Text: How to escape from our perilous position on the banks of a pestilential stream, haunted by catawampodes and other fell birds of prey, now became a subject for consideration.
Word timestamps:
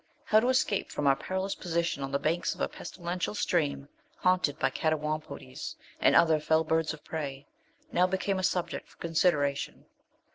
How 0.25 0.39
to 0.39 0.49
escape 0.49 0.89
from 0.91 1.05
our 1.05 1.15
perilous 1.15 1.53
position 1.53 2.01
on 2.01 2.11
the 2.11 2.17
banks 2.17 2.55
of 2.55 2.59
a 2.61 2.67
pestilential 2.67 3.35
stream, 3.35 3.87
haunted 4.17 4.57
by 4.57 4.71
catawampodes 4.71 5.75
and 5.99 6.15
other 6.15 6.39
fell 6.39 6.63
birds 6.63 6.91
of 6.91 7.03
prey, 7.03 7.45
now 7.91 8.07
became 8.07 8.39
a 8.39 8.43
subject 8.43 8.87
for 8.89 8.97
consideration. 8.97 9.85